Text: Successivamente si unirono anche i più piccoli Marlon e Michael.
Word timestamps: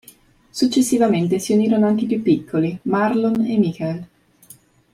Successivamente 0.49 1.37
si 1.37 1.53
unirono 1.53 1.85
anche 1.85 2.05
i 2.05 2.07
più 2.07 2.23
piccoli 2.23 2.75
Marlon 2.85 3.39
e 3.41 3.57
Michael. 3.59 4.07